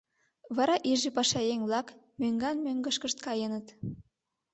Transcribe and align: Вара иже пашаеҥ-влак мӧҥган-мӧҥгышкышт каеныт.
Вара 0.55 0.75
иже 0.91 1.09
пашаеҥ-влак 1.17 1.87
мӧҥган-мӧҥгышкышт 2.19 3.17
каеныт. 3.25 3.67